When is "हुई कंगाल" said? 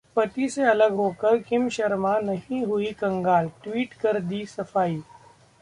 2.65-3.49